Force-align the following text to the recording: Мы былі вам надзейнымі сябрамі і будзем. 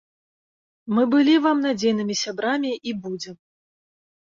Мы 0.97 1.03
былі 1.11 1.35
вам 1.43 1.61
надзейнымі 1.67 2.15
сябрамі 2.23 2.73
і 2.81 2.91
будзем. 3.07 3.35